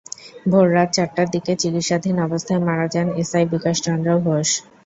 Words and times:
ভোররাত 0.45 0.89
চারটার 0.93 1.27
দিকে 1.29 1.51
চিকিত্সাধীন 1.55 2.15
অবস্থায় 2.19 2.61
মারা 2.67 2.85
যান 2.93 3.07
এসআই 3.21 3.45
বিকাশ 3.53 3.75
চন্দ্র 3.85 4.09
ঘোষ। 4.25 4.49